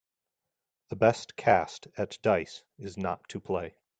[0.89, 3.75] The best cast at dice is not to play.